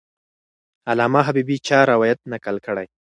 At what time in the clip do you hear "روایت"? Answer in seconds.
1.91-2.19